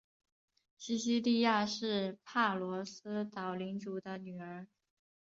[0.79, 4.65] 西西莉亚是帕罗斯岛领主的女儿。